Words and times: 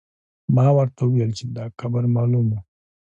ما 0.55 0.65
ورته 0.77 1.01
وویل 1.05 1.31
چې 1.39 1.45
دا 1.55 1.65
قبر 1.79 2.03
معلوم 2.15 2.45
و. 2.51 2.59